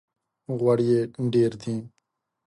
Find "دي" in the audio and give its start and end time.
1.61-1.75